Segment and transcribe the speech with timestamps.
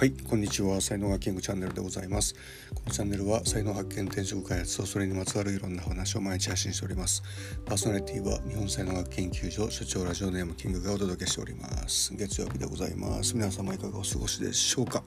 [0.00, 0.80] はいこんにちは。
[0.80, 2.34] 才能学キングチャンネルでございます。
[2.74, 7.22] このチャンネルは才能発見転職開発とそれにまつわるいろんな話を毎日発信しております。
[7.66, 12.16] パーソナリティは日本才能学研究所所長ラジオネームキングがお届けしております。
[12.16, 13.36] 月曜日でございます。
[13.36, 15.02] 皆様いかがお過ごしでしょうか？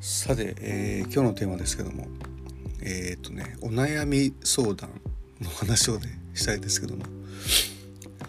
[0.00, 2.06] さて、えー、今日のテーマですけども
[2.80, 4.90] えっ、とねお悩み相談
[5.40, 7.02] の話をねしたいですけども。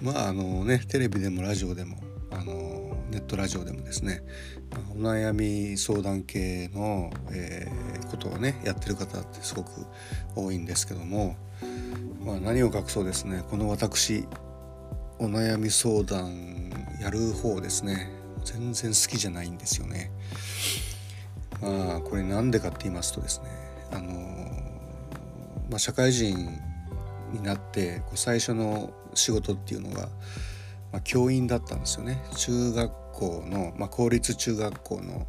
[0.01, 4.23] まああのねテレビでもラジオでもあのネットラジオでもですね
[4.91, 9.69] お悩み相談系の、えー、ことをねやってる方ってすごく
[10.35, 11.35] 多いんですけども、
[12.23, 14.27] まあ、何を隠そうですねこの私
[15.19, 18.09] お悩み相談やる方ですね
[18.43, 20.11] 全然好きじゃないんですよね。
[21.61, 23.47] まあこれなんでかって言いますとですね
[23.91, 24.55] あの
[25.69, 26.35] まあ、社会人
[27.31, 30.09] になってこう最初の仕事っていうのが、
[30.95, 32.23] まあ、教員だったんですよね。
[32.37, 35.27] 中学校の、まあ、公立中学校の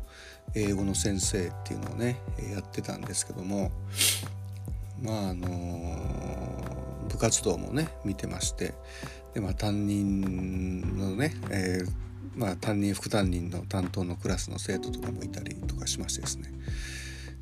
[0.55, 2.21] 英語の先生っていうのをね
[2.55, 3.73] やってたんですけども
[5.03, 8.75] まああの部活動もね見てまして
[9.35, 11.91] で、まあ、担任のね、えー
[12.37, 16.53] まあ、担任副担任の担当のクラスの生徒とかもいたりとかしましてですね。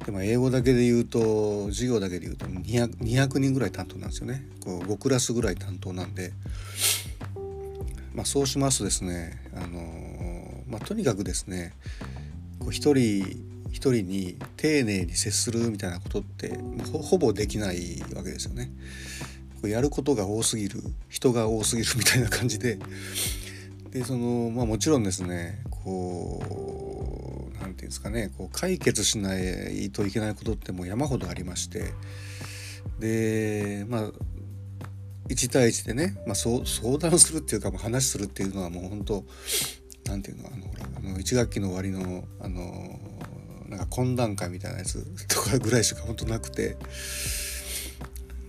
[0.07, 4.47] でも英語だけで言うと授業だけで言うと 200, 200人ぐらい担当なんですよね。
[4.65, 6.33] こう5クラスぐらい担当なんで、
[8.15, 11.73] まあ、そうしますとですねあのまあ、とにかくですね
[12.59, 13.23] こう一人
[13.71, 16.59] 一人に丁寧に接するみたいなことって
[16.93, 18.71] ほぼできないわけですよね。
[19.61, 22.79] こうやることが多すぎる人が多すぎるみたいな感じで
[23.91, 26.41] でその、まあ、もちろんですねこ
[27.51, 31.95] う何て言うんですかねこう解決しないといけないことってもう山ほどありまして
[32.99, 34.13] でまあ
[35.29, 36.63] 1対1でね、まあ、相
[36.99, 39.25] 談するっていうか、話するっていうのはもう本当
[40.07, 40.67] なんていうのあの
[40.99, 42.99] あの1学期の終わりのあの
[43.69, 46.77] なんか懇談会みたいなやつとかぐらいしか本当なくて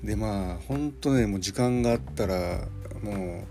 [0.03, 2.67] でまあ本当ねもう時間があったら
[3.01, 3.45] も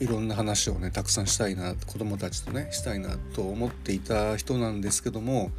[0.00, 5.50] ういろんな話をねたくさんしたいな子供たちとねしたいなと思っていた人なんですけども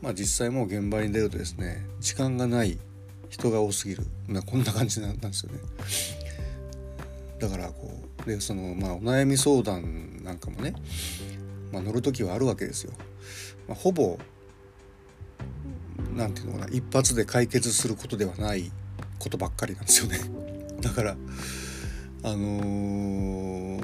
[0.00, 2.78] まあ実際もう現場に出るとですね時間がない
[3.28, 5.58] 人が多すぎる、まあ、こんな感じなんですよね。
[7.42, 7.90] だからこ
[8.24, 10.74] うでそのまあお悩み相談なんかもね、
[11.72, 12.92] まあ、乗る時はあるわけですよ。
[13.66, 14.16] まあ、ほぼ
[16.14, 18.70] 何て言うのかな一発で解決することではない
[19.18, 20.20] ことばっかりなんですよね。
[20.80, 21.16] だから
[22.22, 23.82] あのー、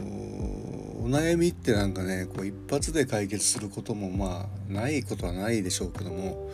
[1.01, 6.53] お悩みってなんかねこう一発で解決することもまあないことはないでしょうけども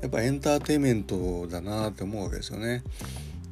[0.00, 2.82] やっぱエンターテインメントだなって思うわけですよね。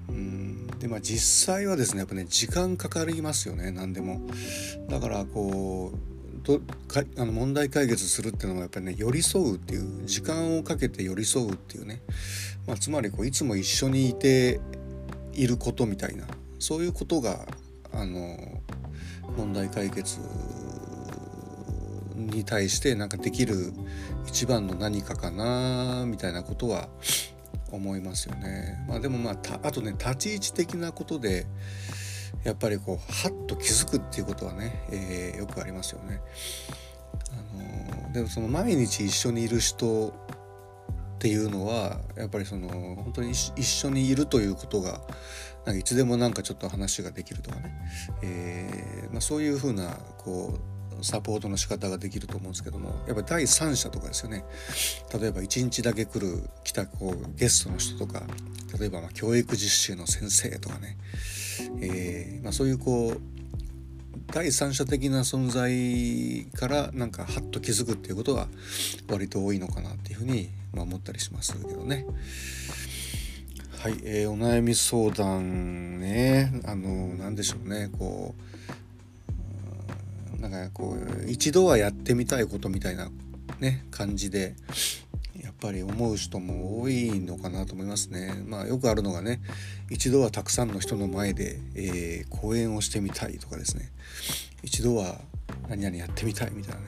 [0.08, 4.20] うんでまあ実際はですねやっぱね時間かかりますよね何でも。
[4.88, 12.02] だからこうとかあの問題解決するっていうのはやっぱりね寄り添うっていう時間をかけて寄り添うっていうね、
[12.66, 14.60] まあ、つまりこういつも一緒にいて
[15.34, 16.26] いることみたいな
[16.58, 17.46] そういうことが
[17.92, 18.60] あの
[19.36, 20.18] 問題解決
[22.16, 23.72] に対してなんかできる
[24.26, 26.88] 一番の何かかなみたいなことは
[27.72, 28.84] 思いますよね。
[28.88, 31.46] まあ、でもまああとね立ち位置的なことで
[32.44, 36.20] やっぱりこうハッと気づくっていうことはね、えー、よくありますよね。
[37.30, 40.12] あのー、でもその毎日一緒にいる人っ
[41.18, 45.00] ていうのはやっぱりその本当に一緒にいるということが
[45.64, 47.72] なんかいつでもなんかちょっと話ができるとかね、
[48.22, 54.44] えーまあ、そういうふうなこうサポートの仕方ができると思うんですけどもやっぱり第三者とかですよね。
[55.18, 58.22] 例えば1日だけ来る来たこうゲストの人とか
[58.78, 60.96] 例えばま教育実習の先生とかね、
[61.80, 63.20] えーまあ、そういうこう
[64.32, 68.48] 第三者的な存在からなんかハッと気づくっていうことは
[69.10, 72.06] 割と多いのかなっていうふうに、ま、思ったりしますけどね。
[73.78, 76.60] はい、えー、お悩み相談ね。
[76.64, 77.90] あの何でしょうね。
[77.98, 78.51] こう
[80.42, 83.10] なんかこう一度はやってみたいことみたいな
[83.60, 84.54] ね感じで
[85.40, 88.34] やっぱり思う人も多いのかなと思いますね。
[88.46, 89.40] まあよくあるのがね
[89.90, 93.92] 一度はたくさんの人の前で、えー、講演をしてみたいとかですね
[94.62, 95.20] 一度は
[95.68, 96.86] 何々やってみたいみたいなね、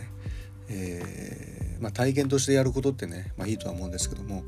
[0.69, 4.43] えまあ、体験としてやることってね、まあ、いいとは思うんですけども、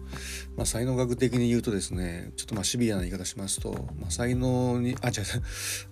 [0.56, 5.14] まあ、才能学的に言うとですねちょっとまあシビアな言い方しますと、まあ、才能にあ違う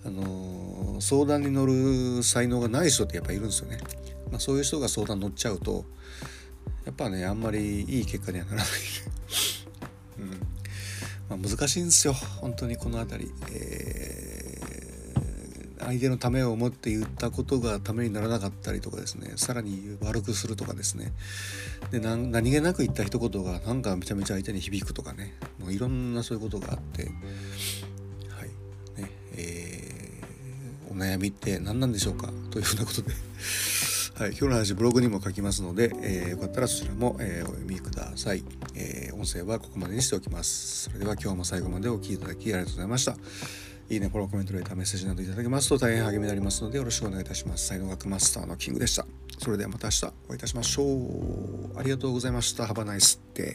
[0.07, 3.77] あのー、相談に乗る才能がない人ってやっぱいるんですよね。
[4.31, 5.85] まあ、そういう人が相談乗っちゃうと
[6.83, 8.67] やっぱねあんまりいい結果にはならない。
[10.17, 13.31] うんまあ、難しいんですよ本当にこの辺り。
[13.51, 14.14] えー
[15.85, 19.33] 相手のためを思って言ったことがためにならなかったりとかですね。
[19.35, 21.13] さらに悪くするとかですね。
[21.91, 25.35] で何気なく言った一言がなんかめちゃめちゃ相手に響くとかね。
[25.59, 27.03] もういろんなそういうことがあって。
[27.03, 27.09] は
[28.45, 28.49] い。
[29.01, 32.31] ねえー、お悩みって何なんでしょうか？
[32.49, 33.13] というふうなことで。
[34.15, 40.85] はい、今日の話ブログにも書きますので、えー、よかったらそちらも、えー、お読みください、えー、音声はここまでにしておきます。
[40.85, 43.17] それでは今日も最後までお聴きいただきありがとうございました。
[43.89, 47.67] いいね、フォロー、コメント、レター、メッセージなどいただけますと大変励みになりますのでよろしくお願いいたします。
[47.67, 49.05] 才能学マスターのキングでした。
[49.37, 51.77] それではまた明日お会いいたしましょう。
[51.77, 52.63] ありがとうございました。
[52.63, 53.53] Have a nice day.